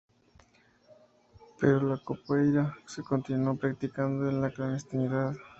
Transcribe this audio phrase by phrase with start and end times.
[1.59, 5.35] Pero la "Capoeira" se continuó practicando en la clandestinidad.